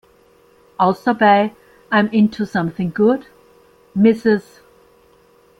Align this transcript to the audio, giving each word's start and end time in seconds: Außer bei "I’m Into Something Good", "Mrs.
Außer 0.79 1.13
bei 1.13 1.51
"I’m 1.91 2.09
Into 2.11 2.43
Something 2.47 2.91
Good", 2.91 3.27
"Mrs. 3.93 4.61